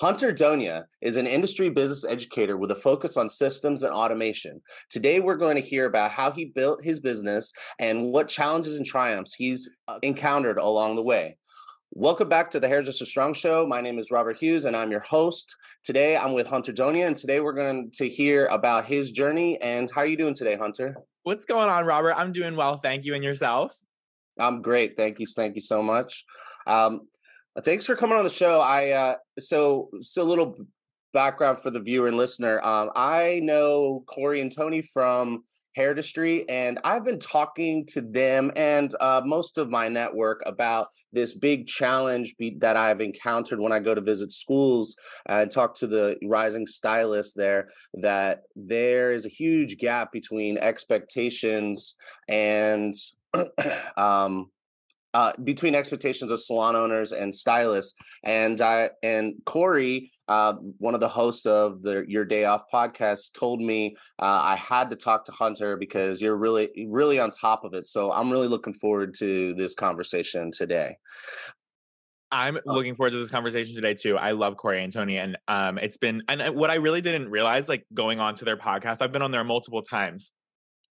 [0.00, 4.62] Hunter Donia is an industry business educator with a focus on systems and automation.
[4.90, 8.86] Today, we're going to hear about how he built his business and what challenges and
[8.86, 11.36] triumphs he's uh, encountered along the way.
[11.90, 13.66] Welcome back to the Hairdresser Strong Show.
[13.66, 15.56] My name is Robert Hughes and I'm your host.
[15.82, 19.60] Today, I'm with Hunter Donia, and today we're going to hear about his journey.
[19.60, 20.96] And how are you doing today, Hunter?
[21.24, 22.12] What's going on, Robert?
[22.12, 22.76] I'm doing well.
[22.76, 23.16] Thank you.
[23.16, 23.76] And yourself?
[24.38, 24.96] I'm great.
[24.96, 25.26] Thank you.
[25.26, 26.24] Thank you so much.
[26.68, 27.08] Um,
[27.64, 28.60] Thanks for coming on the show.
[28.60, 30.56] I uh, so so little
[31.12, 32.64] background for the viewer and listener.
[32.64, 35.42] Um, I know Corey and Tony from
[35.76, 41.34] Hairdustry, and I've been talking to them and uh, most of my network about this
[41.34, 45.86] big challenge be- that I've encountered when I go to visit schools and talk to
[45.86, 47.68] the rising stylists there.
[47.94, 51.96] That there is a huge gap between expectations
[52.28, 52.94] and
[53.96, 54.50] um,
[55.14, 57.94] uh, between expectations of salon owners and stylists.
[58.24, 63.32] And I and Corey, uh, one of the hosts of the Your Day Off podcast,
[63.38, 67.64] told me uh, I had to talk to Hunter because you're really really on top
[67.64, 67.86] of it.
[67.86, 70.96] So I'm really looking forward to this conversation today.
[72.30, 74.18] I'm uh looking forward to this conversation today too.
[74.18, 77.30] I love Corey and Tony, and um, it's been and uh, what I really didn't
[77.30, 80.32] realize, like going on to their podcast, I've been on there multiple times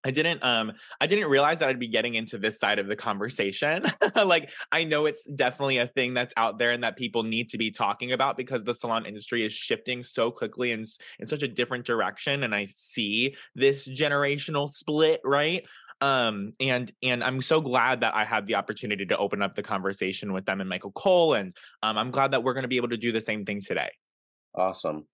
[0.04, 2.96] I didn't um I didn't realize that I'd be getting into this side of the
[2.96, 3.84] conversation.
[4.14, 7.58] like I know it's definitely a thing that's out there and that people need to
[7.58, 10.86] be talking about because the salon industry is shifting so quickly and
[11.18, 15.64] in such a different direction and I see this generational split, right?
[16.00, 19.62] um and and i'm so glad that i had the opportunity to open up the
[19.62, 22.76] conversation with them and michael cole and um, i'm glad that we're going to be
[22.76, 23.90] able to do the same thing today
[24.54, 25.06] awesome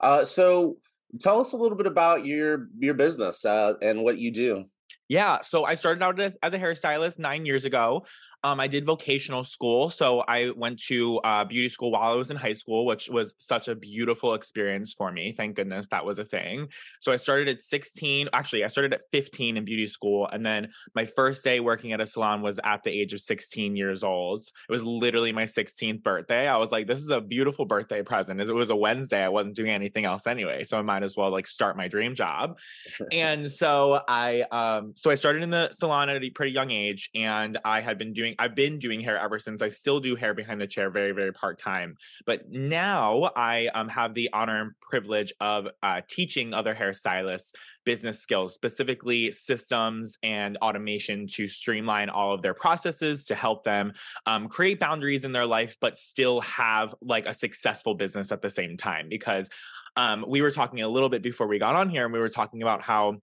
[0.00, 0.76] uh so
[1.20, 4.64] tell us a little bit about your your business uh, and what you do.
[5.08, 8.04] Yeah, so I started out as, as a hairstylist nine years ago.
[8.44, 9.90] Um, I did vocational school.
[9.90, 13.34] So I went to uh, beauty school while I was in high school, which was
[13.38, 15.32] such a beautiful experience for me.
[15.32, 16.68] Thank goodness that was a thing.
[17.00, 18.28] So I started at 16.
[18.32, 20.28] Actually, I started at 15 in beauty school.
[20.30, 23.74] And then my first day working at a salon was at the age of 16
[23.74, 24.42] years old.
[24.42, 26.46] It was literally my 16th birthday.
[26.46, 28.40] I was like, this is a beautiful birthday present.
[28.40, 29.24] It was a Wednesday.
[29.24, 30.62] I wasn't doing anything else anyway.
[30.62, 32.58] So I might as well like start my dream job.
[33.12, 37.10] and so I, um, so I started in the salon at a pretty young age
[37.16, 39.62] and I had been doing doing I've been doing hair ever since.
[39.62, 41.96] I still do hair behind the chair very very part time.
[42.26, 47.52] But now I um, have the honor and privilege of uh, teaching other hairstylists
[47.84, 53.92] business skills, specifically systems and automation to streamline all of their processes to help them
[54.26, 58.50] um, create boundaries in their life, but still have like a successful business at the
[58.50, 59.08] same time.
[59.08, 59.48] Because
[59.96, 62.28] um, we were talking a little bit before we got on here, and we were
[62.28, 63.16] talking about how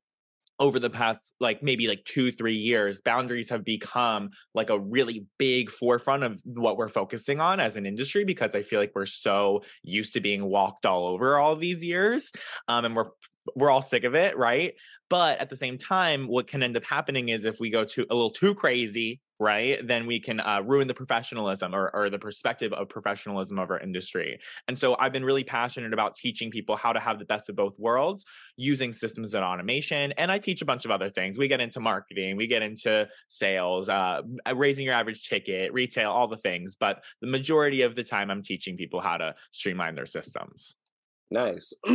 [0.59, 5.25] over the past like maybe like two three years boundaries have become like a really
[5.37, 9.05] big forefront of what we're focusing on as an industry because i feel like we're
[9.05, 12.31] so used to being walked all over all these years
[12.67, 13.09] um, and we're
[13.55, 14.73] we're all sick of it right
[15.09, 18.05] but at the same time what can end up happening is if we go to
[18.09, 22.17] a little too crazy right then we can uh, ruin the professionalism or, or the
[22.17, 24.39] perspective of professionalism of our industry.
[24.67, 27.55] And so i've been really passionate about teaching people how to have the best of
[27.55, 28.25] both worlds
[28.57, 31.37] using systems and automation and i teach a bunch of other things.
[31.37, 34.21] We get into marketing we get into sales uh,
[34.53, 38.41] raising your average ticket retail all the things but the majority of the time i'm
[38.41, 40.75] teaching people how to streamline their systems.
[41.29, 41.73] Nice.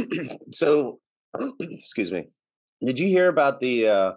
[0.52, 1.00] So
[1.60, 2.28] excuse me
[2.84, 4.12] did you hear about the uh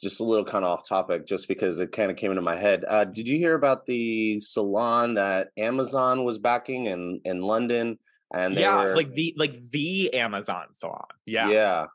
[0.00, 2.54] just a little kind of off topic just because it kind of came into my
[2.54, 2.84] head.
[2.86, 7.98] Uh, did you hear about the salon that Amazon was backing in in London?
[8.32, 11.06] And yeah, were, like the like the Amazon salon.
[11.26, 11.86] Yeah, yeah,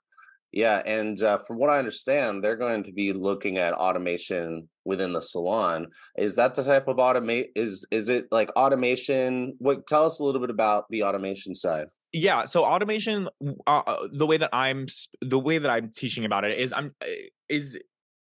[0.52, 0.82] yeah.
[0.86, 5.22] And uh, from what I understand, they're going to be looking at automation within the
[5.22, 5.88] salon.
[6.18, 7.50] Is that the type of automate?
[7.56, 9.56] Is is it like automation?
[9.60, 9.88] What?
[9.88, 13.28] Tell us a little bit about the automation side yeah so automation
[13.68, 14.88] uh, uh the way that i'm
[15.22, 17.80] the way that i'm teaching about it is i'm eh, is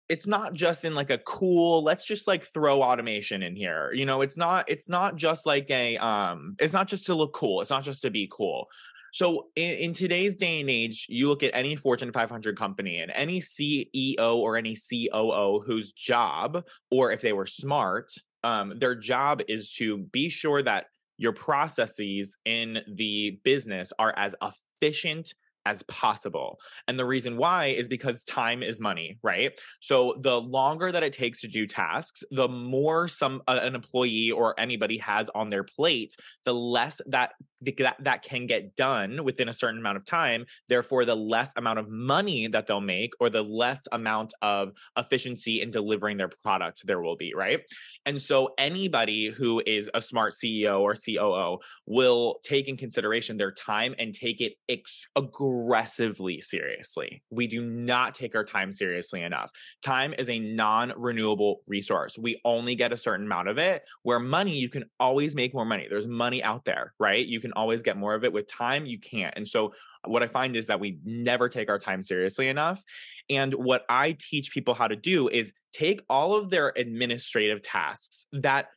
[0.09, 4.05] it's not just in like a cool let's just like throw automation in here you
[4.05, 7.61] know it's not it's not just like a um it's not just to look cool
[7.61, 8.67] it's not just to be cool.
[9.13, 13.09] So in, in, today's day and age you look at any fortune 500 company and
[13.15, 18.11] any ceo or any coo whose job or if they were smart
[18.43, 24.35] um, their job is to be sure that your processes in the business are as
[24.41, 25.33] efficient
[25.67, 26.59] as possible.
[26.87, 29.51] And the reason why is because time is money, right?
[29.81, 34.31] So the longer that it takes to do tasks, the more some uh, an employee
[34.31, 36.15] or anybody has on their plate,
[36.45, 41.05] the less that that that can get done within a certain amount of time therefore
[41.05, 45.71] the less amount of money that they'll make or the less amount of efficiency in
[45.71, 47.61] delivering their product there will be right?
[48.05, 53.51] And so anybody who is a smart ceo or coo will take in consideration their
[53.51, 57.21] time and take it ex- aggressively seriously.
[57.29, 59.51] We do not take our time seriously enough.
[59.81, 62.17] Time is a non-renewable resource.
[62.17, 65.65] We only get a certain amount of it where money you can always make more
[65.65, 65.87] money.
[65.89, 67.25] There's money out there right?
[67.25, 68.33] You can can always get more of it.
[68.33, 69.33] With time, you can't.
[69.35, 69.73] And so
[70.05, 72.83] what I find is that we never take our time seriously enough.
[73.29, 78.27] And what I teach people how to do is take all of their administrative tasks
[78.31, 78.67] that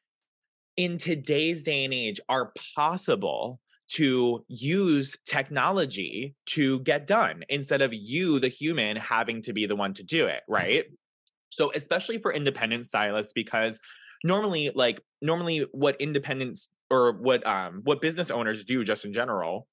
[0.77, 3.61] in today's day and age are possible
[3.93, 9.75] to use technology to get done instead of you, the human, having to be the
[9.77, 10.53] one to do it, mm-hmm.
[10.53, 10.85] right?
[11.51, 13.81] So, especially for independent stylists, because
[14.23, 19.67] normally, like, normally what independence or what um what business owners do just in general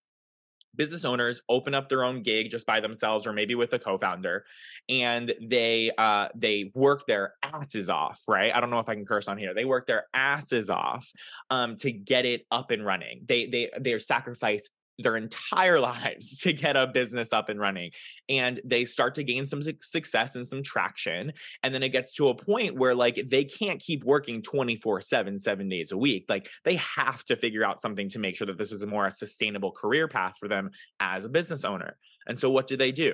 [0.77, 4.45] business owners open up their own gig just by themselves or maybe with a co-founder
[4.87, 8.53] and they uh they work their asses off right?
[8.55, 9.53] I don't know if i can curse on here.
[9.53, 11.11] They work their asses off
[11.49, 13.23] um to get it up and running.
[13.25, 17.91] They they they sacrifice their entire lives to get a business up and running
[18.29, 21.33] and they start to gain some success and some traction
[21.63, 25.38] and then it gets to a point where like they can't keep working 24 7
[25.38, 28.57] 7 days a week like they have to figure out something to make sure that
[28.57, 31.97] this is a more sustainable career path for them as a business owner
[32.27, 33.13] and so what do they do?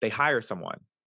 [0.00, 0.78] They hire someone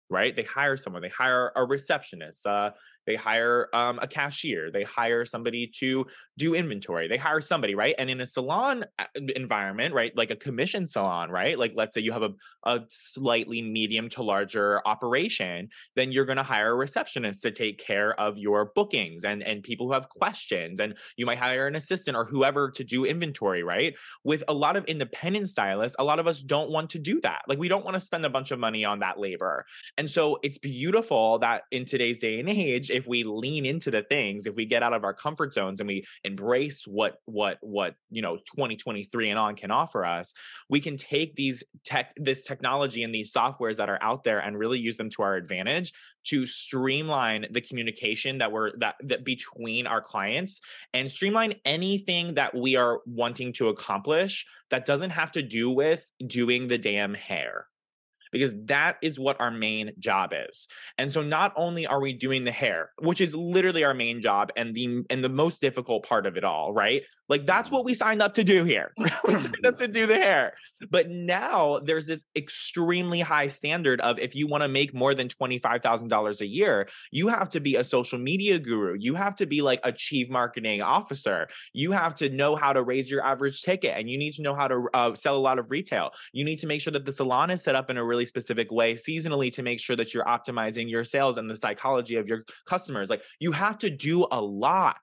[0.09, 0.35] right?
[0.35, 2.71] They hire someone they hire a receptionist uh,
[3.07, 6.05] they hire um, a cashier they hire somebody to
[6.37, 7.95] do inventory they hire somebody right?
[7.97, 9.05] And in a salon uh,
[9.35, 11.57] environment right like a commission salon right?
[11.57, 12.33] Like let's say you have a,
[12.63, 17.79] a slightly medium to larger operation then you're going to hire a receptionist to take
[17.79, 21.75] care of your bookings and and people who have questions and you might hire an
[21.75, 23.95] assistant or whoever to do inventory right?
[24.23, 27.41] With a lot of independent stylists a lot of us don't want to do that.
[27.47, 29.65] Like we don't want to spend a bunch of money on that labor.
[29.97, 34.01] And so it's beautiful that in today's day and age if we lean into the
[34.01, 37.95] things, if we get out of our comfort zones and we embrace what what what
[38.09, 40.33] you know 2023 and on can offer us,
[40.67, 44.57] we can take these tech this technology and these softwares that are out there and
[44.57, 45.93] really use them to our advantage
[46.25, 50.59] to streamline the communication that we're that that between our clients
[50.93, 56.11] and streamline anything that we are wanting to accomplish that doesn't have to do with
[56.25, 57.67] doing the damn hair
[58.37, 60.67] because that is what our main job is.
[60.97, 64.51] And so not only are we doing the hair, which is literally our main job
[64.55, 67.03] and the and the most difficult part of it all, right?
[67.29, 68.93] Like that's what we signed up to do here.
[68.97, 69.07] we
[69.39, 70.53] signed up to do the hair.
[70.89, 75.27] But now there's this extremely high standard of if you want to make more than
[75.27, 78.95] $25,000 a year, you have to be a social media guru.
[78.97, 81.47] You have to be like a chief marketing officer.
[81.73, 84.55] You have to know how to raise your average ticket and you need to know
[84.55, 86.11] how to uh, sell a lot of retail.
[86.31, 88.71] You need to make sure that the salon is set up in a really specific
[88.71, 92.43] way seasonally to make sure that you're optimizing your sales and the psychology of your
[92.65, 93.09] customers.
[93.09, 95.01] Like you have to do a lot.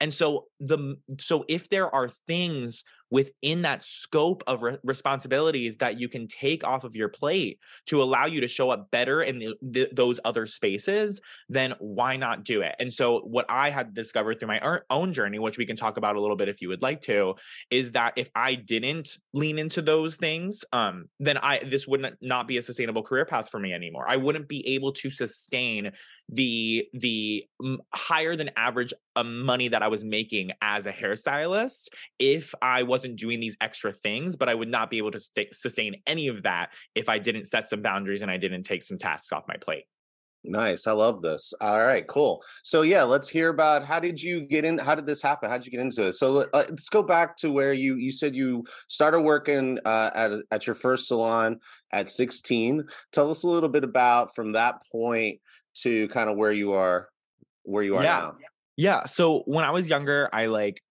[0.00, 2.84] And so the so if there are things
[3.14, 8.02] within that scope of re- responsibilities that you can take off of your plate to
[8.02, 12.60] allow you to show up better in the, those other spaces, then why not do
[12.62, 12.74] it?
[12.80, 16.16] And so, what I had discovered through my own journey, which we can talk about
[16.16, 17.36] a little bit if you would like to,
[17.70, 22.48] is that if I didn't lean into those things, um, then I this wouldn't not
[22.48, 24.06] be a sustainable career path for me anymore.
[24.08, 25.92] I wouldn't be able to sustain
[26.28, 27.46] the the
[27.92, 31.88] higher than average um, money that I was making as a hairstylist
[32.18, 35.96] if I wasn't doing these extra things, but I would not be able to sustain
[36.06, 39.32] any of that if I didn't set some boundaries and I didn't take some tasks
[39.32, 39.84] off my plate.
[40.46, 40.86] Nice.
[40.86, 41.54] I love this.
[41.58, 42.44] All right, cool.
[42.62, 45.48] So yeah, let's hear about how did you get in how did this happen?
[45.48, 46.12] How did you get into it?
[46.12, 50.32] So uh, let's go back to where you you said you started working uh, at
[50.50, 51.60] at your first salon
[51.92, 52.84] at 16.
[53.12, 55.40] Tell us a little bit about from that point
[55.82, 57.08] to kind of where you are
[57.64, 58.18] where you are yeah.
[58.18, 58.36] now.
[58.76, 59.04] Yeah.
[59.06, 60.82] So when I was younger, I like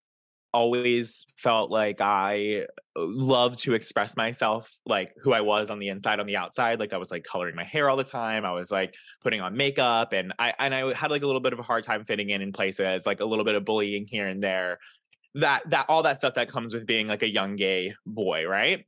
[0.54, 5.90] always felt like I uh, loved to express myself, like who I was on the
[5.90, 6.80] inside, on the outside.
[6.80, 8.46] Like I was like coloring my hair all the time.
[8.46, 11.54] I was like putting on makeup, and I and I had like a little bit
[11.54, 14.28] of a hard time fitting in in places, like a little bit of bullying here
[14.28, 14.80] and there.
[15.36, 18.86] That that all that stuff that comes with being like a young gay boy, right?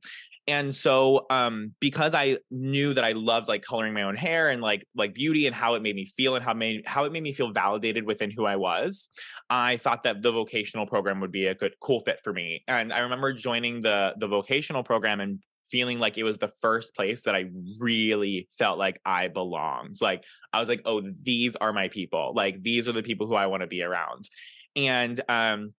[0.48, 4.62] And so um because i knew that i loved like coloring my own hair and
[4.62, 7.22] like like beauty and how it made me feel and how made how it made
[7.22, 9.08] me feel validated within who i was
[9.50, 12.92] i thought that the vocational program would be a good cool fit for me and
[12.92, 17.24] i remember joining the the vocational program and feeling like it was the first place
[17.24, 17.46] that I
[17.80, 19.96] really felt like I belonged.
[20.00, 20.22] Like
[20.52, 22.32] I was like, oh, these are my people.
[22.36, 24.28] Like these are the people who I want to be around.
[24.76, 25.72] And um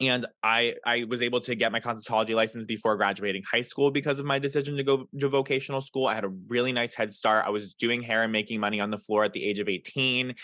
[0.00, 4.18] and I I was able to get my cosmetology license before graduating high school because
[4.18, 6.06] of my decision to go to vocational school.
[6.06, 7.44] I had a really nice head start.
[7.46, 10.34] I was doing hair and making money on the floor at the age of 18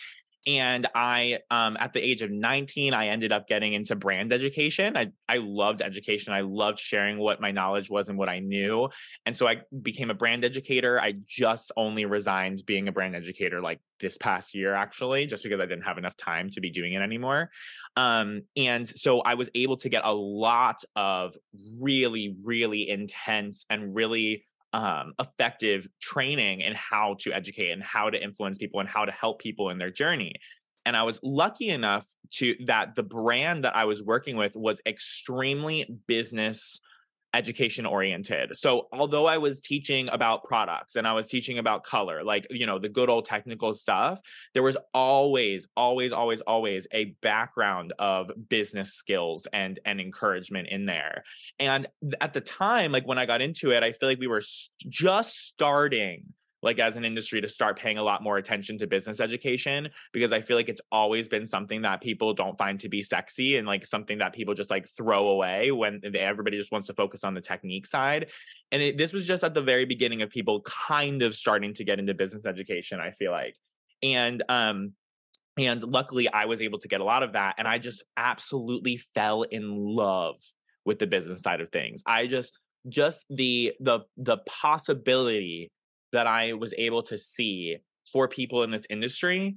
[0.47, 4.97] and i um, at the age of 19 i ended up getting into brand education.
[4.97, 6.33] I, I loved education.
[6.33, 8.89] I loved sharing what my knowledge was and what i knew.
[9.27, 11.01] And so i became a brand educator.
[11.01, 15.61] I just only resigned being a brand educator like this past year actually just because
[15.61, 17.51] i didn't have enough time to be doing it anymore.
[17.97, 21.37] Um, and so i was able to get a lot of
[21.81, 28.23] really really intense and really um, effective training in how to educate and how to
[28.23, 30.35] influence people and how to help people in their journey.
[30.85, 34.83] And i was lucky enough to that the brand that i was working with was
[34.85, 36.81] extremely business
[37.35, 38.57] education oriented.
[38.57, 42.67] So although I was teaching about products and I was teaching about color, like, you
[42.67, 44.21] know, the good old technical stuff,
[44.55, 50.87] there was always, always, always, always a background of business skills and and encouragement in
[50.87, 51.25] there.
[51.59, 51.89] And
[52.21, 54.43] at the time, like when I got into it, I feel like we were
[54.89, 56.33] just starting
[56.65, 60.33] like as an industry to start paying a lot more attention to business education because
[60.33, 63.67] I feel like it's always been something that people don't find to be sexy and
[63.67, 67.35] like something that people just like throw away when everybody just wants to focus on
[67.35, 68.31] the technique side.
[68.73, 71.85] And it, this was just at the very beginning of people kind of starting to
[71.85, 73.57] get into business education, I feel like.
[74.03, 74.93] And um
[75.59, 78.97] and luckily I was able to get a lot of that and I just absolutely
[78.97, 80.41] fell in love
[80.87, 82.03] with the business side of things.
[82.07, 85.71] I just just the the the possibility
[86.15, 87.79] that I was able to see
[88.11, 89.57] for people in this industry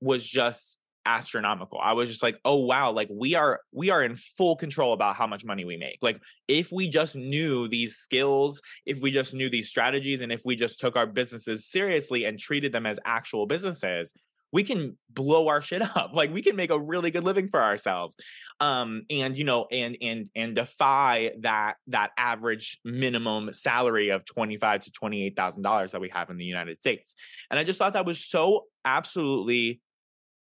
[0.00, 1.78] was just astronomical.
[1.82, 5.16] I was just like, "Oh wow, like we are we are in full control about
[5.16, 9.34] how much money we make." Like if we just knew these skills, if we just
[9.34, 12.98] knew these strategies and if we just took our businesses seriously and treated them as
[13.04, 14.14] actual businesses,
[14.52, 17.62] we can blow our shit up like we can make a really good living for
[17.62, 18.16] ourselves
[18.60, 24.82] um and you know and and and defy that that average minimum salary of 25
[24.82, 27.14] to 28 thousand dollars that we have in the united states
[27.50, 29.80] and i just thought that was so absolutely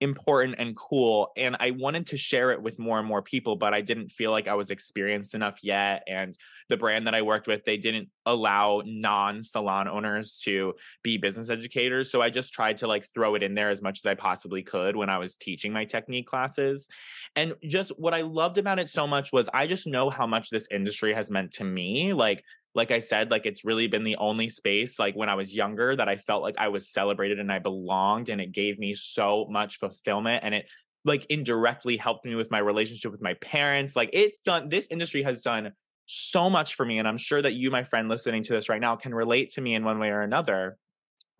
[0.01, 3.73] important and cool and i wanted to share it with more and more people but
[3.73, 6.37] i didn't feel like i was experienced enough yet and
[6.69, 11.49] the brand that i worked with they didn't allow non salon owners to be business
[11.49, 14.15] educators so i just tried to like throw it in there as much as i
[14.15, 16.89] possibly could when i was teaching my technique classes
[17.35, 20.51] and just what i loved about it so much was i just know how much
[20.51, 22.45] this industry has meant to me like
[22.77, 25.97] like I said, like it's really been the only space like when I was younger
[25.97, 29.47] that I felt like I was celebrated and I belonged and it gave me so
[29.49, 30.67] much fulfillment and it
[31.03, 33.97] like indirectly helped me with my relationship with my parents.
[33.97, 35.73] Like it's done this industry has done
[36.05, 38.81] so much for me and I'm sure that you my friend listening to this right
[38.81, 40.77] now can relate to me in one way or another.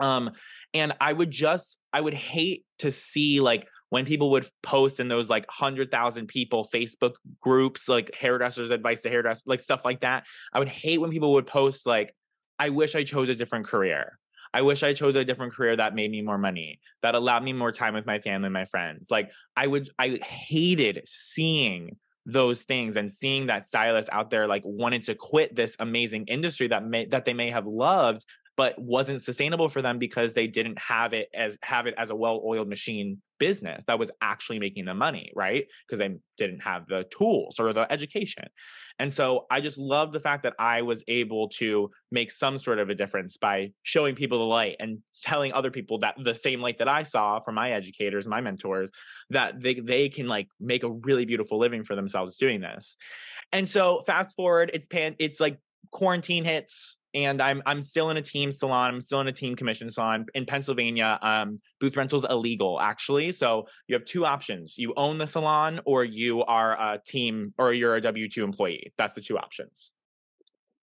[0.01, 0.31] Um
[0.73, 5.09] and I would just I would hate to see like when people would post in
[5.09, 10.27] those like 100,000 people Facebook groups, like hairdressers advice to hairdressers, like stuff like that.
[10.53, 12.15] I would hate when people would post like,
[12.59, 14.19] I wish I chose a different career.
[14.53, 17.55] I wish I chose a different career that made me more money, that allowed me
[17.55, 19.11] more time with my family and my friends.
[19.11, 24.63] Like I would, I hated seeing those things and seeing that stylists out there like
[24.67, 28.27] wanted to quit this amazing industry that may that they may have loved
[28.57, 32.17] but wasn't sustainable for them because they didn't have it as have it as a
[32.17, 35.67] well-oiled machine business that was actually making them money, right?
[35.87, 38.45] Because they didn't have the tools or the education.
[38.99, 42.79] And so I just love the fact that I was able to make some sort
[42.79, 46.63] of a difference by showing people the light and telling other people that the same
[46.63, 48.91] light that I saw from my educators, my mentors,
[49.31, 52.97] that they, they can like make a really beautiful living for themselves doing this.
[53.53, 55.59] And so fast forward, it's pan, it's like
[55.91, 58.95] quarantine hits and I'm I'm still in a team salon.
[58.95, 61.19] I'm still in a team commission salon in Pennsylvania.
[61.23, 63.33] Um, booth rentals illegal actually.
[63.33, 67.73] So you have two options: you own the salon, or you are a team, or
[67.73, 68.93] you're a W two employee.
[68.99, 69.93] That's the two options.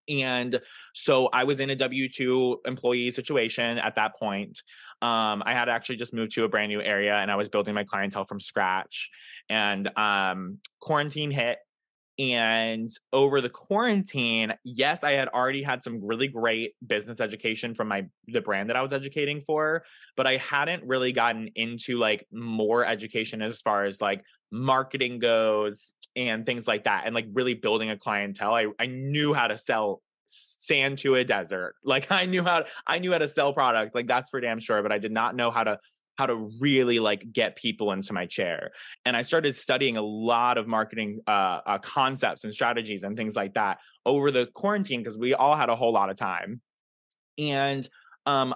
[0.06, 0.60] And
[0.92, 4.60] so I was in a W two employee situation at that point.
[5.00, 7.74] Um, I had actually just moved to a brand new area, and I was building
[7.74, 9.08] my clientele from scratch.
[9.48, 11.58] And um, quarantine hit,
[12.18, 17.88] and over the quarantine, yes, I had already had some really great business education from
[17.88, 19.84] my the brand that I was educating for,
[20.16, 25.92] but I hadn't really gotten into like more education as far as like marketing goes
[26.14, 28.54] and things like that and like really building a clientele.
[28.54, 31.74] I I knew how to sell sand to a desert.
[31.84, 33.94] Like I knew how to, I knew how to sell products.
[33.94, 35.78] Like that's for damn sure, but I did not know how to
[36.16, 38.70] how to really like get people into my chair
[39.04, 43.34] and i started studying a lot of marketing uh, uh, concepts and strategies and things
[43.34, 46.60] like that over the quarantine because we all had a whole lot of time
[47.38, 47.88] and
[48.26, 48.54] um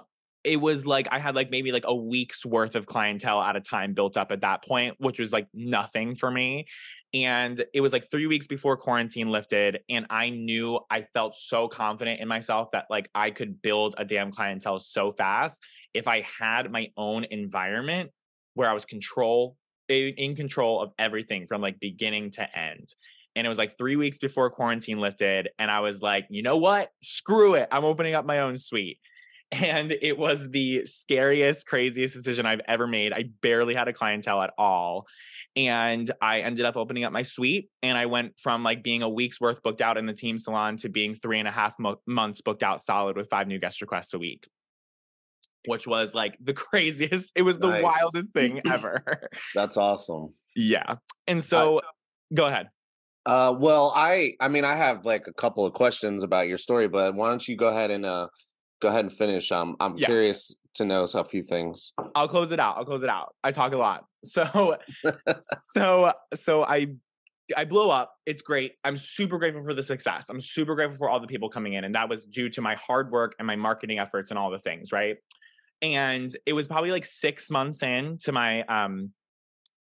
[0.49, 3.61] it was like I had like maybe like a week's worth of clientele at a
[3.61, 6.65] time built up at that point, which was like nothing for me.
[7.13, 9.81] And it was like three weeks before quarantine lifted.
[9.89, 14.05] And I knew I felt so confident in myself that like I could build a
[14.05, 15.61] damn clientele so fast
[15.93, 18.09] if I had my own environment
[18.55, 19.55] where I was control
[19.87, 22.89] in control of everything from like beginning to end.
[23.35, 25.49] And it was like three weeks before quarantine lifted.
[25.59, 26.89] And I was like, you know what?
[27.03, 27.67] Screw it.
[27.71, 28.97] I'm opening up my own suite.
[29.51, 33.13] And it was the scariest, craziest decision I've ever made.
[33.13, 35.07] I barely had a clientele at all.
[35.55, 37.69] And I ended up opening up my suite.
[37.81, 40.77] And I went from like being a week's worth booked out in the team salon
[40.77, 43.81] to being three and a half mo- months booked out solid with five new guest
[43.81, 44.47] requests a week
[45.67, 47.31] which was like the craziest.
[47.35, 47.83] It was the nice.
[47.83, 49.29] wildest thing ever.
[49.55, 50.33] That's awesome.
[50.55, 50.95] Yeah.
[51.27, 51.81] And so
[52.33, 52.69] go ahead.
[53.25, 56.87] Uh well, I I mean I have like a couple of questions about your story,
[56.87, 58.27] but why don't you go ahead and uh
[58.79, 59.51] go ahead and finish.
[59.51, 60.07] Um I'm yeah.
[60.07, 61.93] curious to know a few things.
[62.15, 62.77] I'll close it out.
[62.77, 63.35] I'll close it out.
[63.43, 64.05] I talk a lot.
[64.25, 64.75] So
[65.73, 66.87] so so I
[67.55, 68.13] I blow up.
[68.25, 68.73] It's great.
[68.83, 70.29] I'm super grateful for the success.
[70.29, 71.85] I'm super grateful for all the people coming in.
[71.85, 74.59] And that was due to my hard work and my marketing efforts and all the
[74.59, 75.15] things, right?
[75.81, 79.11] and it was probably like six months in to my um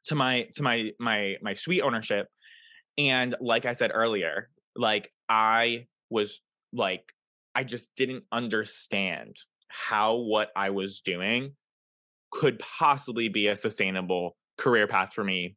[0.04, 2.28] to my to my my my suite ownership
[2.96, 6.40] and like i said earlier like i was
[6.72, 7.12] like
[7.58, 9.36] i just didn't understand
[9.68, 11.52] how what i was doing
[12.30, 15.56] could possibly be a sustainable career path for me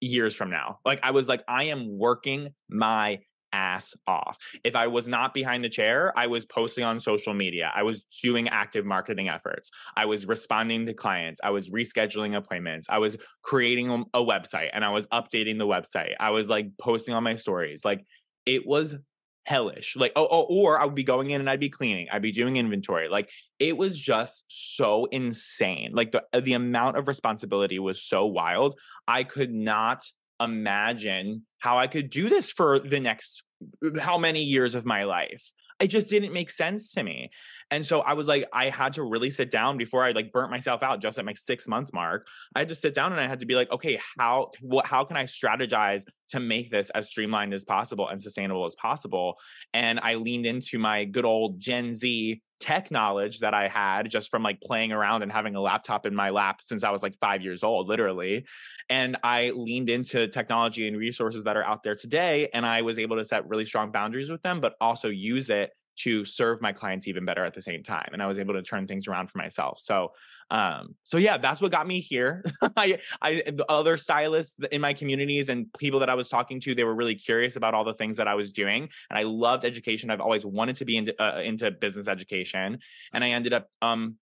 [0.00, 3.18] years from now like i was like i am working my
[3.54, 4.36] ass off.
[4.64, 7.72] If I was not behind the chair, I was posting on social media.
[7.74, 9.70] I was doing active marketing efforts.
[9.96, 11.40] I was responding to clients.
[11.42, 12.88] I was rescheduling appointments.
[12.90, 16.14] I was creating a website and I was updating the website.
[16.18, 17.84] I was like posting on my stories.
[17.84, 18.04] Like
[18.44, 18.96] it was
[19.44, 19.96] hellish.
[19.96, 22.08] Like, oh, oh, or I would be going in and I'd be cleaning.
[22.10, 23.08] I'd be doing inventory.
[23.08, 25.92] Like it was just so insane.
[25.92, 28.78] Like the uh, the amount of responsibility was so wild.
[29.06, 30.04] I could not
[30.40, 33.44] imagine how I could do this for the next
[33.84, 35.52] uh, how many years of my life.
[35.80, 37.30] It just didn't make sense to me.
[37.70, 40.50] And so I was like, I had to really sit down before I like burnt
[40.50, 42.26] myself out just at my six month mark.
[42.54, 45.04] I had to sit down and I had to be like, okay, how what how
[45.04, 49.36] can I strategize to make this as streamlined as possible and sustainable as possible?
[49.72, 54.30] And I leaned into my good old Gen Z tech knowledge that I had just
[54.30, 57.14] from like playing around and having a laptop in my lap since I was like
[57.20, 58.46] five years old, literally.
[58.88, 62.48] And I leaned into technology and resources that are out there today.
[62.54, 65.72] And I was able to set really strong boundaries with them, but also use it
[65.96, 68.62] to serve my clients even better at the same time and i was able to
[68.62, 69.78] turn things around for myself.
[69.78, 70.12] So
[70.50, 72.44] um so yeah that's what got me here.
[72.76, 76.74] I i the other stylists in my communities and people that i was talking to
[76.74, 79.64] they were really curious about all the things that i was doing and i loved
[79.64, 80.10] education.
[80.10, 82.78] I've always wanted to be into uh, into business education
[83.12, 84.16] and i ended up um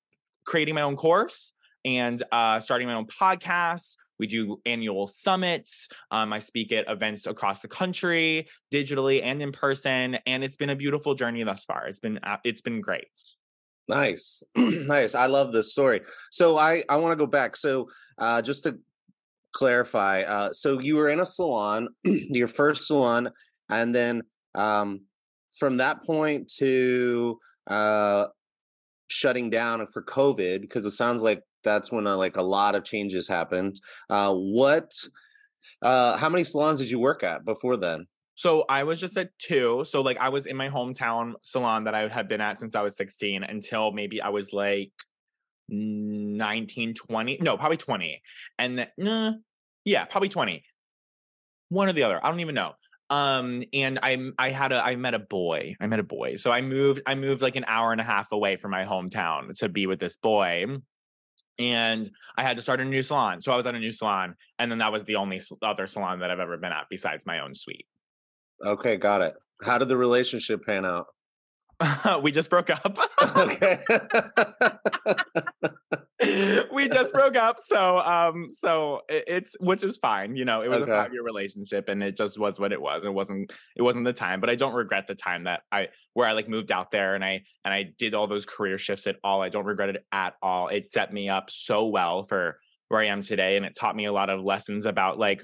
[0.45, 1.53] creating my own course
[1.85, 5.89] and uh starting my own podcast we do annual summits.
[6.13, 10.71] Um, I speak at events across the country, digitally and in person, and it's been
[10.71, 11.89] a beautiful journey thus far.
[11.89, 13.07] It's been uh, it's been great.
[13.89, 15.17] Nice, nice.
[15.17, 16.03] I love this story.
[16.31, 17.57] So I I want to go back.
[17.57, 18.79] So uh, just to
[19.53, 23.29] clarify, uh, so you were in a salon, your first salon,
[23.69, 24.23] and then
[24.55, 25.01] um,
[25.59, 28.27] from that point to uh,
[29.09, 32.85] shutting down for COVID, because it sounds like that's when uh, like a lot of
[32.85, 33.81] changes happened.
[34.09, 34.93] Uh, what?
[35.81, 38.07] Uh, how many salons did you work at before then?
[38.35, 39.85] So I was just at two.
[39.85, 42.83] So like I was in my hometown salon that I had been at since I
[42.83, 44.93] was 16 until maybe I was like
[45.69, 47.39] 19, 20.
[47.41, 48.23] No, probably 20.
[48.59, 49.33] And then, nah,
[49.85, 50.63] yeah, probably 20.
[51.69, 52.25] One or the other.
[52.25, 52.73] I don't even know.
[53.11, 55.75] Um, and I I had a I met a boy.
[55.81, 56.37] I met a boy.
[56.37, 59.53] So I moved I moved like an hour and a half away from my hometown
[59.59, 60.65] to be with this boy
[61.59, 63.41] and I had to start a new salon.
[63.41, 66.21] So I was at a new salon, and then that was the only other salon
[66.21, 67.87] that I've ever been at besides my own suite.
[68.65, 69.35] Okay, got it.
[69.63, 71.07] How did the relationship pan out?
[72.23, 72.99] we just broke up.
[73.37, 73.79] okay.
[76.73, 77.61] we just broke up.
[77.61, 80.37] So um so it's which is fine.
[80.37, 80.93] You know, it was okay.
[80.93, 83.05] a five year relationship and it just was what it was.
[83.05, 86.29] It wasn't it wasn't the time, but I don't regret the time that I where
[86.29, 89.17] I like moved out there and I and I did all those career shifts at
[89.25, 89.43] all.
[89.43, 90.69] I don't regret it at all.
[90.69, 94.05] It set me up so well for where I am today and it taught me
[94.05, 95.43] a lot of lessons about like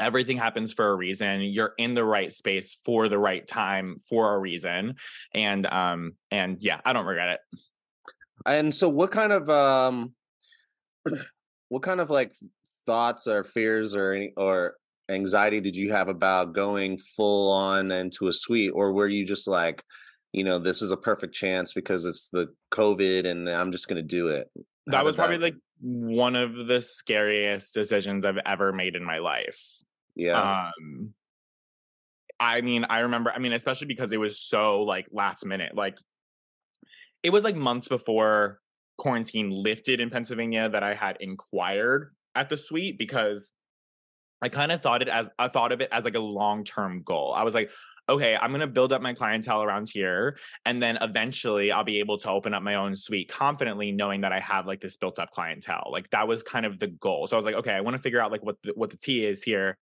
[0.00, 4.34] everything happens for a reason you're in the right space for the right time for
[4.34, 4.94] a reason
[5.34, 7.60] and um and yeah i don't regret it
[8.46, 10.14] and so what kind of um
[11.68, 12.34] what kind of like
[12.86, 14.76] thoughts or fears or any or
[15.10, 19.48] anxiety did you have about going full on into a suite or were you just
[19.48, 19.82] like
[20.32, 23.96] you know, this is a perfect chance because it's the COVID and I'm just going
[23.96, 24.50] to do it?
[24.56, 24.62] How
[24.98, 25.44] that was probably that...
[25.44, 29.60] like one of the scariest decisions I've ever made in my life.
[30.16, 30.70] Yeah.
[30.76, 31.12] Um,
[32.40, 35.76] I mean, I remember, I mean, especially because it was so like last minute.
[35.76, 35.96] Like,
[37.22, 38.58] it was like months before
[38.98, 43.52] quarantine lifted in Pennsylvania that I had inquired at the suite because
[44.40, 47.02] I kind of thought it as I thought of it as like a long term
[47.02, 47.32] goal.
[47.34, 47.70] I was like,
[48.08, 52.18] okay, I'm gonna build up my clientele around here, and then eventually I'll be able
[52.18, 55.30] to open up my own suite confidently, knowing that I have like this built up
[55.30, 55.88] clientele.
[55.92, 57.28] Like that was kind of the goal.
[57.28, 58.96] So I was like, okay, I want to figure out like what the, what the
[58.96, 59.78] T is here,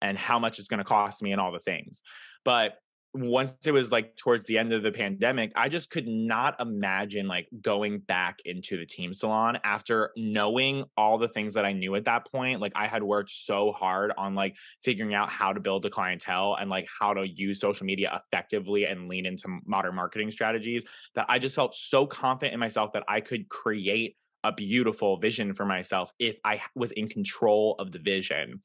[0.00, 2.02] and how much it's going to cost me and all the things.
[2.44, 2.78] But
[3.14, 7.26] once it was like towards the end of the pandemic, I just could not imagine
[7.26, 11.94] like going back into the team salon after knowing all the things that I knew
[11.94, 12.60] at that point.
[12.60, 16.56] Like I had worked so hard on like figuring out how to build a clientele
[16.60, 21.26] and like how to use social media effectively and lean into modern marketing strategies that
[21.28, 25.64] I just felt so confident in myself that I could create a beautiful vision for
[25.64, 28.60] myself if I was in control of the vision.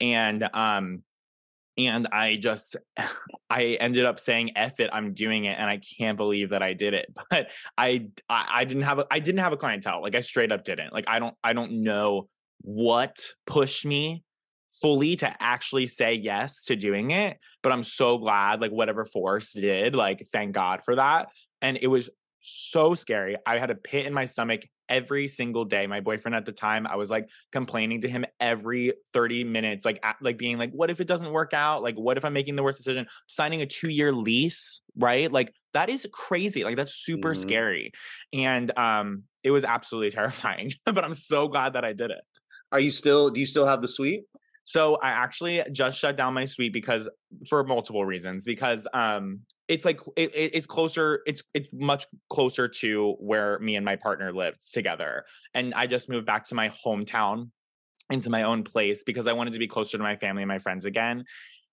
[0.00, 1.02] And um
[1.76, 2.76] and I just
[3.50, 6.72] I ended up saying "F it," I'm doing it, and I can't believe that I
[6.72, 7.06] did it.
[7.30, 10.02] But I I, I didn't have a I didn't have a clientele.
[10.02, 10.92] Like I straight up didn't.
[10.92, 12.28] Like I don't I don't know
[12.60, 14.24] what pushed me
[14.80, 19.52] fully to actually say yes to doing it but i'm so glad like whatever force
[19.52, 21.28] did like thank god for that
[21.62, 22.10] and it was
[22.44, 23.36] so scary.
[23.46, 25.86] I had a pit in my stomach every single day.
[25.86, 29.98] My boyfriend at the time, I was like complaining to him every 30 minutes, like
[30.02, 31.82] at, like being like, what if it doesn't work out?
[31.82, 33.06] Like, what if I'm making the worst decision?
[33.28, 35.32] Signing a two year lease, right?
[35.32, 36.64] Like that is crazy.
[36.64, 37.42] Like that's super mm-hmm.
[37.42, 37.92] scary.
[38.32, 40.72] And um, it was absolutely terrifying.
[40.84, 42.20] but I'm so glad that I did it.
[42.70, 43.30] Are you still?
[43.30, 44.24] Do you still have the suite?
[44.64, 47.08] So I actually just shut down my suite because
[47.48, 48.44] for multiple reasons.
[48.44, 51.20] Because um, it's like it, it's closer.
[51.26, 56.08] It's it's much closer to where me and my partner lived together, and I just
[56.08, 57.50] moved back to my hometown,
[58.10, 60.58] into my own place because I wanted to be closer to my family and my
[60.58, 61.24] friends again.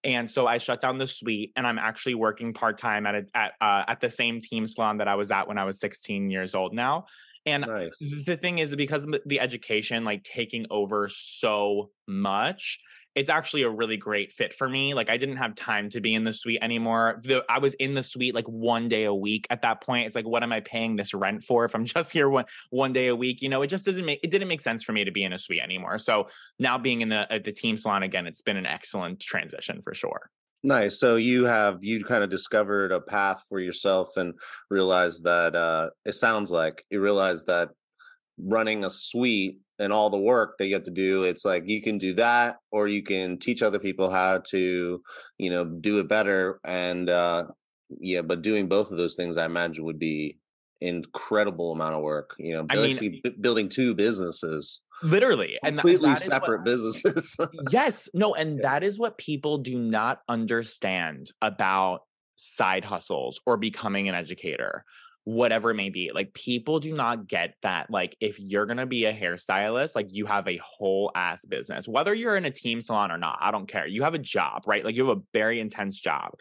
[0.04, 3.26] And so I shut down the suite, and I'm actually working part time at a,
[3.36, 6.30] at uh, at the same team salon that I was at when I was 16
[6.30, 7.06] years old now.
[7.46, 7.98] And nice.
[8.26, 12.80] the thing is, because of the education like taking over so much,
[13.14, 14.94] it's actually a really great fit for me.
[14.94, 17.20] Like I didn't have time to be in the suite anymore.
[17.24, 20.08] The, I was in the suite like one day a week at that point.
[20.08, 22.94] It's like, what am I paying this rent for if I'm just here one one
[22.94, 23.42] day a week?
[23.42, 25.34] You know, it just doesn't make it didn't make sense for me to be in
[25.34, 25.98] a suite anymore.
[25.98, 26.28] So
[26.60, 29.94] now being in the at the team salon again, it's been an excellent transition for
[29.94, 30.30] sure.
[30.64, 31.00] Nice.
[31.00, 34.34] So you have you kind of discovered a path for yourself and
[34.70, 37.70] realized that uh it sounds like you realized that
[38.40, 41.82] running a suite and all the work that you have to do it's like you
[41.82, 45.02] can do that or you can teach other people how to
[45.40, 47.46] you know do it better and uh
[48.02, 50.38] yeah but doing both of those things i imagine would be
[50.82, 56.22] incredible amount of work you know I mean, building two businesses literally and completely that
[56.22, 57.38] separate what, businesses
[57.72, 58.62] yes no and yeah.
[58.64, 62.02] that is what people do not understand about
[62.36, 64.84] side hustles or becoming an educator
[65.24, 69.06] whatever it may be like people do not get that like if you're gonna be
[69.06, 73.12] a hairstylist like you have a whole ass business whether you're in a team salon
[73.12, 75.60] or not i don't care you have a job right like you have a very
[75.60, 76.32] intense job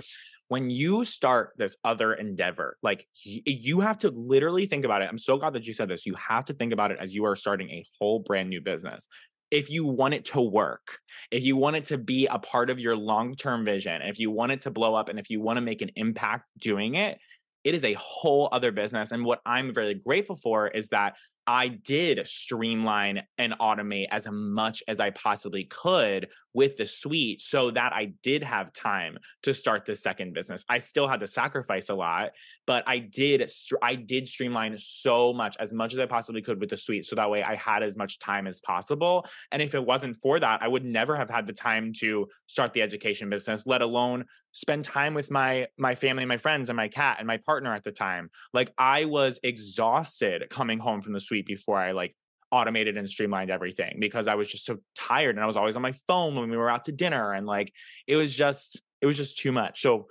[0.51, 5.09] when you start this other endeavor, like you have to literally think about it.
[5.09, 6.07] I'm so glad that you said this.
[6.07, 9.07] You have to think about it as you are starting a whole brand new business.
[9.53, 10.99] If you want it to work,
[11.31, 14.33] if you want it to be a part of your long term vision, if you
[14.33, 17.19] want it to blow up, and if you want to make an impact doing it,
[17.63, 19.13] it is a whole other business.
[19.13, 21.15] And what I'm very grateful for is that
[21.47, 27.71] I did streamline and automate as much as I possibly could with the suite so
[27.71, 30.65] that I did have time to start the second business.
[30.69, 32.31] I still had to sacrifice a lot,
[32.67, 33.49] but I did
[33.83, 37.17] I did streamline so much as much as I possibly could with the suite so
[37.17, 39.27] that way I had as much time as possible.
[39.53, 42.73] And if it wasn't for that, I would never have had the time to start
[42.73, 46.89] the education business, let alone spend time with my my family, my friends and my
[46.89, 48.31] cat and my partner at the time.
[48.53, 52.15] Like I was exhausted coming home from the suite before I like
[52.53, 55.83] automated and streamlined everything because I was just so tired and I was always on
[55.83, 57.73] my phone when we were out to dinner and like
[58.07, 59.81] it was just it was just too much.
[59.81, 60.09] So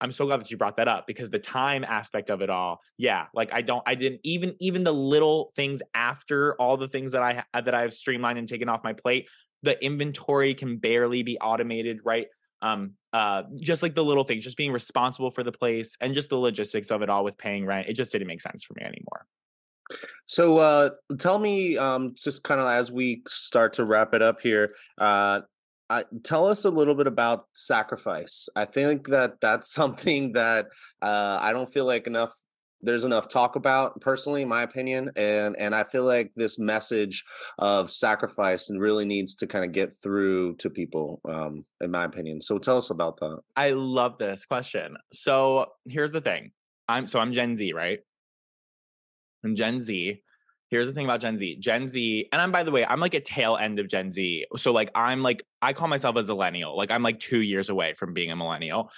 [0.00, 2.80] I'm so glad that you brought that up because the time aspect of it all,
[2.98, 7.12] yeah, like I don't I didn't even even the little things after all the things
[7.12, 9.28] that I that I've streamlined and taken off my plate,
[9.62, 12.26] the inventory can barely be automated, right?
[12.60, 16.28] Um uh just like the little things, just being responsible for the place and just
[16.28, 18.82] the logistics of it all with paying rent, it just didn't make sense for me
[18.82, 19.26] anymore.
[20.26, 24.40] So uh, tell me, um, just kind of as we start to wrap it up
[24.40, 25.40] here, uh,
[25.90, 28.48] I, tell us a little bit about sacrifice.
[28.56, 30.66] I think that that's something that
[31.02, 32.32] uh, I don't feel like enough
[32.84, 37.24] there's enough talk about personally in my opinion and and i feel like this message
[37.58, 42.40] of sacrifice really needs to kind of get through to people um in my opinion.
[42.40, 43.38] So tell us about that.
[43.56, 44.96] I love this question.
[45.12, 46.52] So here's the thing.
[46.88, 48.00] I'm so i'm gen z right
[49.44, 50.22] and gen z.
[50.70, 51.56] Here's the thing about gen z.
[51.56, 54.46] Gen z and i'm by the way i'm like a tail end of gen z.
[54.56, 57.94] So like i'm like i call myself a millennial like i'm like two years away
[57.94, 58.90] from being a millennial.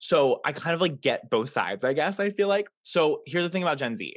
[0.00, 2.68] So I kind of like get both sides, I guess, I feel like.
[2.82, 4.16] So here's the thing about Gen Z.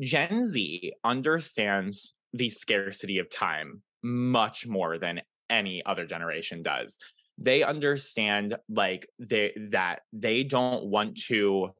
[0.00, 6.98] Gen Z understands the scarcity of time much more than any other generation does.
[7.36, 11.70] They understand like they that they don't want to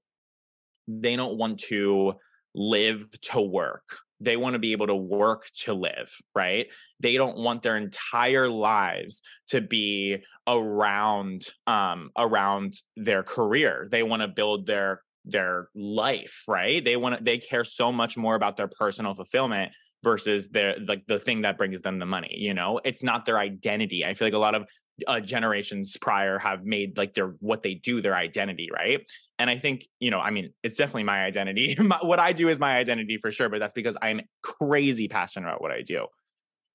[0.89, 2.15] they don't want to
[2.55, 6.67] live to work they want to be able to work to live, right?
[7.01, 13.89] They don't want their entire lives to be around um around their career.
[13.91, 16.85] They want to build their their life, right?
[16.85, 21.07] They want to they care so much more about their personal fulfillment versus their like
[21.07, 22.81] the thing that brings them the money, you know?
[22.85, 24.05] It's not their identity.
[24.05, 24.65] I feel like a lot of
[25.07, 29.01] uh, generations prior have made like their what they do their identity right?
[29.39, 31.77] And i think you know i mean it's definitely my identity.
[31.81, 35.49] My, what i do is my identity for sure but that's because i'm crazy passionate
[35.49, 36.07] about what i do.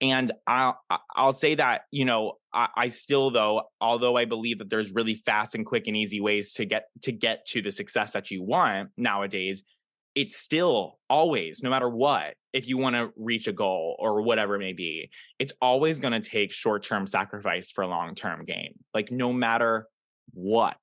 [0.02, 0.80] And i'll
[1.16, 5.16] i'll say that you know I, I still though although i believe that there's really
[5.16, 8.44] fast and quick and easy ways to get to get to the success that you
[8.44, 9.64] want nowadays
[10.20, 14.56] it's still always, no matter what, if you want to reach a goal or whatever
[14.56, 18.74] it may be, it's always going to take short term sacrifice for long term gain.
[18.94, 19.88] Like, no matter
[20.34, 20.78] what,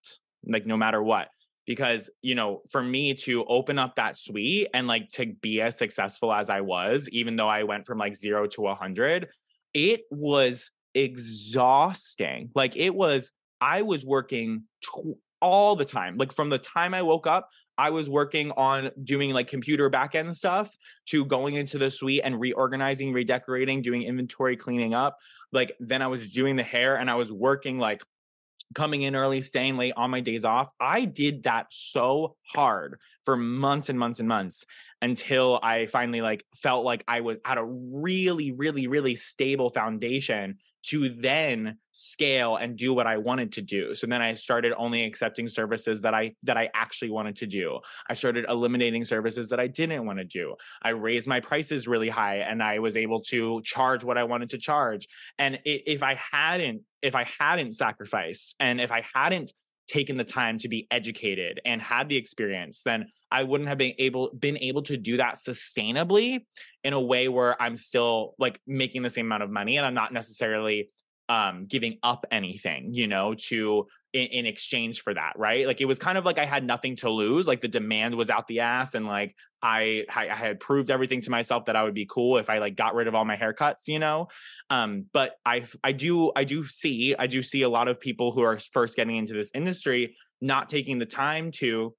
[0.46, 1.28] like, no matter what.
[1.66, 5.76] Because, you know, for me to open up that suite and like to be as
[5.76, 9.28] successful as I was, even though I went from like zero to a 100,
[9.74, 12.48] it was exhausting.
[12.54, 16.16] Like, it was, I was working tw- all the time.
[16.16, 20.34] Like, from the time I woke up I was working on doing like computer backend
[20.34, 25.18] stuff to going into the suite and reorganizing, redecorating, doing inventory cleaning up.
[25.52, 28.02] Like then I was doing the hair and I was working like
[28.74, 30.68] coming in early, staying late on my days off.
[30.80, 34.64] I did that so hard for months and months and months
[35.02, 40.56] until I finally like felt like I was at a really, really, really stable foundation
[40.84, 43.92] to then scale and do what I wanted to do.
[43.94, 47.80] So then I started only accepting services that I that I actually wanted to do.
[48.08, 50.54] I started eliminating services that I didn't want to do.
[50.80, 54.50] I raised my prices really high and I was able to charge what I wanted
[54.50, 55.08] to charge.
[55.38, 59.52] And if I hadn't if I hadn't sacrificed and if I hadn't
[59.86, 63.94] taken the time to be educated and had the experience then i wouldn't have been
[63.98, 66.44] able been able to do that sustainably
[66.84, 69.94] in a way where i'm still like making the same amount of money and i'm
[69.94, 70.90] not necessarily
[71.28, 75.66] um giving up anything you know to in, in, exchange for that, right?
[75.66, 77.46] Like it was kind of like I had nothing to lose.
[77.46, 81.30] Like the demand was out the ass, and like I I had proved everything to
[81.30, 83.88] myself that I would be cool if I like got rid of all my haircuts,
[83.88, 84.28] you know.
[84.70, 88.32] Um, but I I do I do see I do see a lot of people
[88.32, 91.94] who are first getting into this industry not taking the time to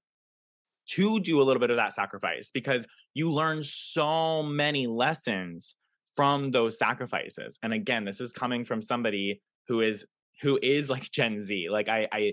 [0.88, 5.76] to do a little bit of that sacrifice because you learn so many lessons
[6.16, 7.58] from those sacrifices.
[7.62, 10.04] And again, this is coming from somebody who is
[10.40, 12.32] who is like Gen Z, like I, I,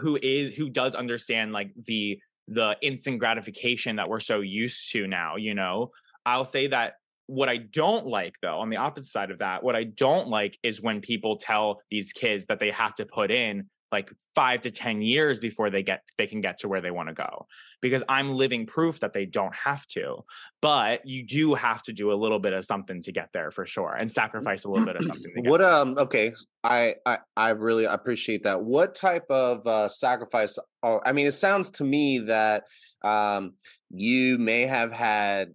[0.00, 5.06] who is who does understand like the the instant gratification that we're so used to
[5.06, 5.36] now.
[5.36, 5.90] You know,
[6.26, 6.94] I'll say that
[7.26, 10.58] what I don't like though, on the opposite side of that, what I don't like
[10.62, 14.70] is when people tell these kids that they have to put in like five to
[14.70, 17.46] 10 years before they get they can get to where they want to go
[17.80, 20.16] because i'm living proof that they don't have to
[20.60, 23.66] but you do have to do a little bit of something to get there for
[23.66, 25.70] sure and sacrifice a little bit of something what there.
[25.70, 26.32] um okay
[26.64, 31.32] I, I i really appreciate that what type of uh sacrifice oh, i mean it
[31.32, 32.64] sounds to me that
[33.02, 33.54] um
[33.90, 35.52] you may have had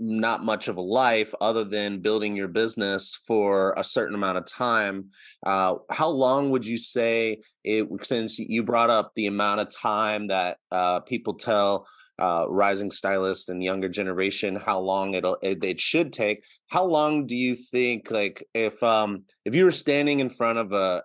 [0.00, 4.46] not much of a life other than building your business for a certain amount of
[4.46, 5.10] time.
[5.44, 7.86] Uh, how long would you say it?
[8.02, 11.86] Since you brought up the amount of time that uh, people tell
[12.20, 16.44] uh, rising stylists and younger generation how long it'll it, it, should take.
[16.68, 18.10] How long do you think?
[18.10, 21.02] Like if um if you were standing in front of a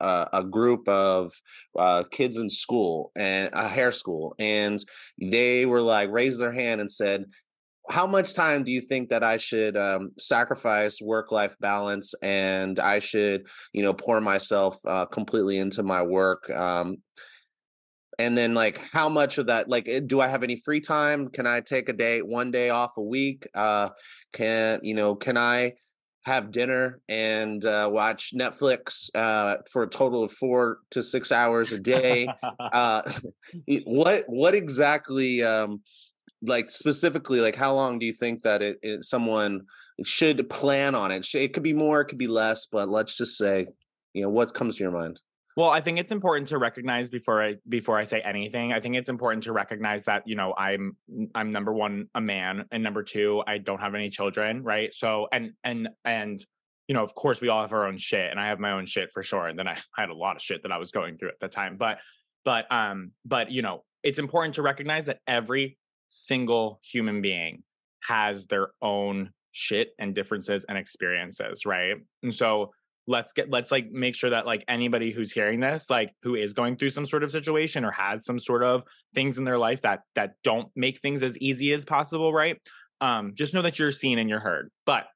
[0.00, 1.32] a, a group of
[1.78, 4.84] uh, kids in school and a hair school and
[5.20, 7.26] they were like raised their hand and said
[7.88, 12.78] how much time do you think that I should um, sacrifice work life balance and
[12.78, 16.50] I should, you know, pour myself uh, completely into my work?
[16.50, 16.98] Um,
[18.18, 21.28] and then, like, how much of that, like, eh, do I have any free time?
[21.28, 23.46] Can I take a day, one day off a week?
[23.54, 23.90] Uh,
[24.32, 25.74] can, you know, can I
[26.26, 31.72] have dinner and uh, watch Netflix uh, for a total of four to six hours
[31.72, 32.28] a day.
[32.60, 33.02] uh,
[33.84, 35.82] what what exactly, um,
[36.42, 39.62] like specifically, like how long do you think that it, it someone
[40.04, 41.26] should plan on it?
[41.34, 43.66] It could be more, it could be less, but let's just say,
[44.12, 45.20] you know, what comes to your mind?
[45.56, 48.74] Well, I think it's important to recognize before I before I say anything.
[48.74, 50.96] I think it's important to recognize that you know I'm
[51.34, 54.92] I'm number one a man, and number two I don't have any children, right?
[54.92, 56.38] So and and and
[56.88, 58.84] you know of course we all have our own shit, and I have my own
[58.84, 59.46] shit for sure.
[59.46, 61.40] And then I, I had a lot of shit that I was going through at
[61.40, 62.00] the time, but
[62.44, 67.62] but um but you know it's important to recognize that every single human being
[68.02, 71.96] has their own shit and differences and experiences, right?
[72.22, 72.72] And so
[73.06, 76.52] let's get let's like make sure that like anybody who's hearing this like who is
[76.52, 78.82] going through some sort of situation or has some sort of
[79.14, 82.60] things in their life that that don't make things as easy as possible right?
[83.00, 84.70] Um just know that you're seen and you're heard.
[84.84, 85.06] But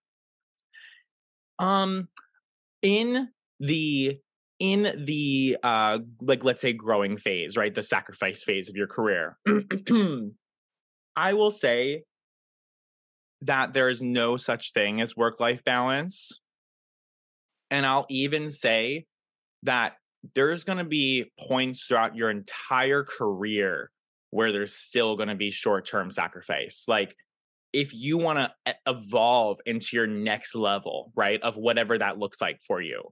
[1.59, 2.09] um
[2.83, 4.19] in the
[4.59, 7.75] in the uh like let's say growing phase right?
[7.75, 9.37] The sacrifice phase of your career
[11.21, 12.03] i will say
[13.43, 16.41] that there is no such thing as work life balance
[17.71, 19.07] and I'll even say
[19.63, 19.95] that
[20.35, 23.91] there's going to be points throughout your entire career
[24.31, 26.85] where there's still going to be short term sacrifice.
[26.89, 27.15] Like,
[27.73, 32.59] if you want to evolve into your next level, right, of whatever that looks like
[32.67, 33.03] for you.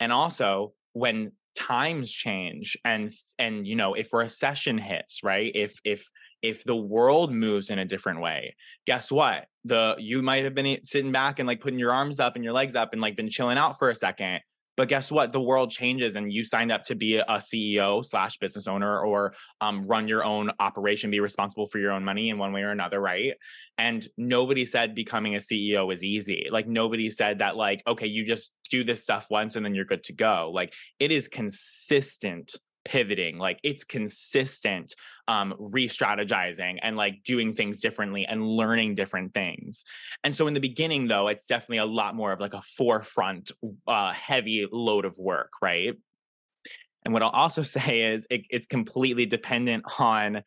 [0.00, 6.06] And also, when times change and and you know if recession hits right if if
[6.48, 8.54] if the world moves in a different way
[8.86, 9.46] guess what?
[9.64, 12.52] The you might have been sitting back and like putting your arms up and your
[12.52, 14.40] legs up and like been chilling out for a second
[14.76, 15.32] but guess what?
[15.32, 19.34] The world changes and you signed up to be a ceo slash business owner or
[19.62, 22.70] um, run your own operation be responsible for your own money in one way or
[22.70, 23.32] another right?
[23.78, 26.48] And nobody said becoming a ceo is easy.
[26.50, 29.86] Like nobody said that like okay you just do this stuff once and then you're
[29.86, 30.50] good to go.
[30.54, 32.54] Like it is consistent
[32.86, 34.94] pivoting like it's consistent
[35.28, 39.84] um re-strategizing and like doing things differently and learning different things.
[40.24, 43.50] And so in the beginning though it's definitely a lot more of like a forefront
[43.86, 45.94] uh heavy load of work right?
[47.04, 50.42] And what i'll also say is it, it's completely dependent on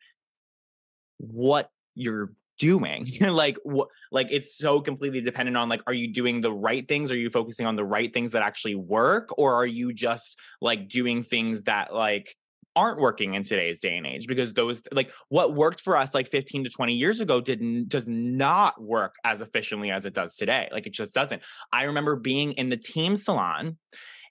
[1.18, 3.06] what you're doing?
[3.40, 7.10] Like what like it's so completely dependent on like are you doing the right things?
[7.10, 9.30] Are you focusing on the right things that actually work?
[9.38, 12.36] Or are you just like doing things that like
[12.76, 14.26] aren't working in today's day and age?
[14.26, 18.08] Because those like what worked for us like 15 to 20 years ago didn't does
[18.08, 20.68] not work as efficiently as it does today.
[20.70, 21.42] Like it just doesn't.
[21.72, 23.78] I remember being in the team salon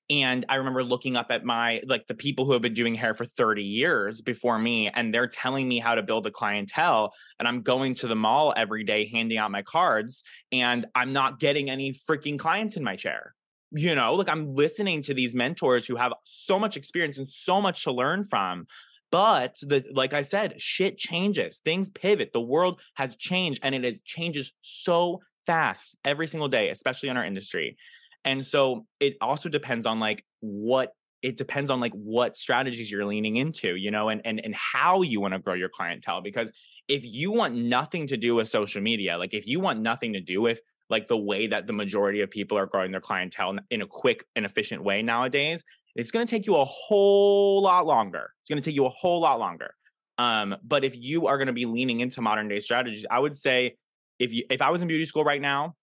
[0.09, 3.13] and I remember looking up at my like the people who have been doing hair
[3.13, 7.13] for 30 years before me, and they're telling me how to build a clientele.
[7.37, 11.39] And I'm going to the mall every day handing out my cards, and I'm not
[11.39, 13.35] getting any freaking clients in my chair.
[13.71, 17.61] You know, like I'm listening to these mentors who have so much experience and so
[17.61, 18.65] much to learn from.
[19.11, 22.31] But the like I said, shit changes, things pivot.
[22.33, 27.17] The world has changed and it is changes so fast every single day, especially in
[27.17, 27.77] our industry.
[28.25, 33.05] And so it also depends on like what it depends on like what strategies you're
[33.05, 36.51] leaning into, you know, and and and how you want to grow your clientele because
[36.87, 40.21] if you want nothing to do with social media, like if you want nothing to
[40.21, 43.81] do with like the way that the majority of people are growing their clientele in
[43.81, 45.63] a quick and efficient way nowadays,
[45.95, 48.31] it's going to take you a whole lot longer.
[48.41, 49.75] It's going to take you a whole lot longer.
[50.17, 53.35] Um, but if you are going to be leaning into modern day strategies, I would
[53.35, 53.77] say
[54.17, 55.75] if you if I was in beauty school right now,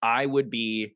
[0.00, 0.94] I would be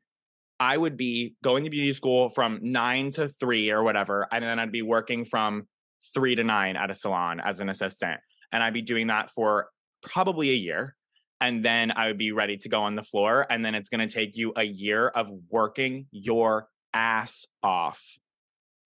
[0.61, 4.59] I would be going to beauty school from nine to three or whatever, and then
[4.59, 5.67] I'd be working from
[6.15, 8.21] three to nine at a salon as an assistant,
[8.53, 9.69] and I'd be doing that for
[10.03, 10.95] probably a year,
[11.41, 14.07] and then I would be ready to go on the floor, and then it's going
[14.07, 18.03] to take you a year of working your ass off,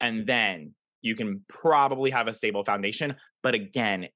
[0.00, 3.16] and then you can probably have a stable foundation.
[3.42, 4.08] But again,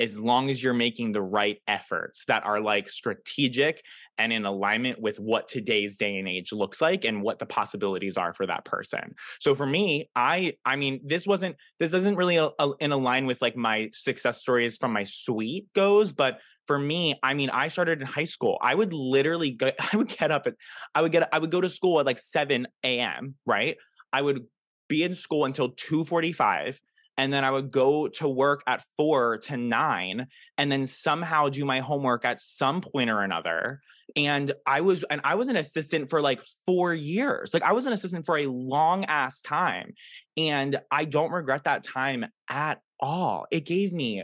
[0.00, 3.82] as long as you're making the right efforts that are like strategic
[4.16, 8.16] and in alignment with what today's day and age looks like and what the possibilities
[8.16, 9.14] are for that person.
[9.40, 13.26] So for me, I I mean this wasn't this isn't really a, a, in align
[13.26, 17.68] with like my success stories from my suite goes, but for me, I mean, I
[17.68, 18.58] started in high school.
[18.60, 20.54] I would literally go, I would get up at,
[20.94, 23.76] I would get, I would go to school at like 7 a.m., right?
[24.12, 24.44] I would
[24.88, 26.78] be in school until 2.45
[27.18, 31.64] and then I would go to work at four to nine and then somehow do
[31.64, 33.80] my homework at some point or another.
[34.16, 37.52] And I was, and I was an assistant for like four years.
[37.52, 39.94] Like I was an assistant for a long ass time.
[40.36, 43.46] And I don't regret that time at all.
[43.50, 44.22] It gave me,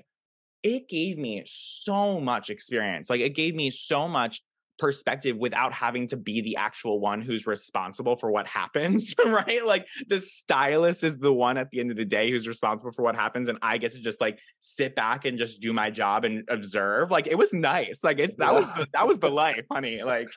[0.63, 3.11] it gave me so much experience.
[3.11, 4.41] Like it gave me so much
[4.79, 9.65] perspective without having to be the actual one who's responsible for what happens, right?
[9.65, 13.03] Like the stylist is the one at the end of the day who's responsible for
[13.03, 16.25] what happens and I get to just like sit back and just do my job
[16.25, 17.11] and observe.
[17.11, 18.03] Like it was nice.
[18.03, 20.03] Like it's that was the, that was the life, honey.
[20.03, 20.29] Like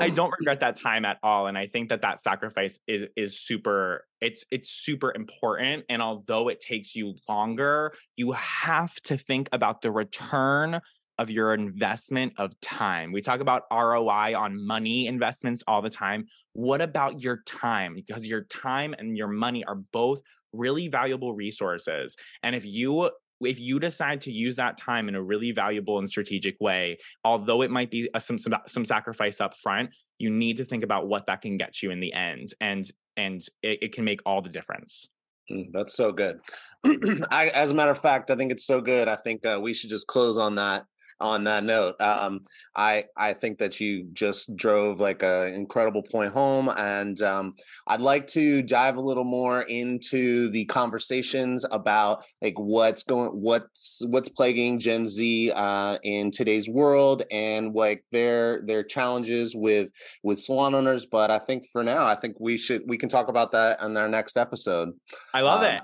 [0.00, 3.38] I don't regret that time at all and I think that that sacrifice is is
[3.38, 9.48] super it's it's super important and although it takes you longer, you have to think
[9.52, 10.80] about the return
[11.20, 13.12] of your investment of time.
[13.12, 16.24] We talk about ROI on money investments all the time.
[16.54, 17.94] What about your time?
[17.94, 20.22] Because your time and your money are both
[20.54, 22.16] really valuable resources.
[22.42, 23.10] And if you
[23.42, 27.62] if you decide to use that time in a really valuable and strategic way, although
[27.62, 31.06] it might be a, some, some some sacrifice up front, you need to think about
[31.06, 34.40] what that can get you in the end, and and it, it can make all
[34.40, 35.10] the difference.
[35.50, 36.40] Mm, that's so good.
[37.30, 39.06] I, as a matter of fact, I think it's so good.
[39.06, 40.84] I think uh, we should just close on that
[41.20, 42.40] on that note, um,
[42.74, 47.54] I I think that you just drove like an incredible point home, and um,
[47.86, 54.02] I'd like to dive a little more into the conversations about like what's going, what's
[54.06, 59.90] what's plaguing Gen Z uh, in today's world, and like their their challenges with
[60.22, 61.06] with salon owners.
[61.06, 63.96] But I think for now, I think we should we can talk about that on
[63.96, 64.90] our next episode.
[65.34, 65.82] I love it.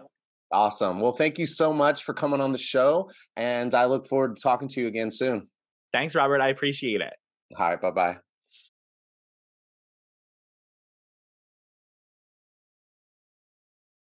[0.53, 1.01] Awesome.
[1.01, 3.11] Well, thank you so much for coming on the show.
[3.37, 5.49] And I look forward to talking to you again soon.
[5.93, 6.41] Thanks, Robert.
[6.41, 7.13] I appreciate it.
[7.59, 7.81] All right.
[7.81, 8.17] Bye bye.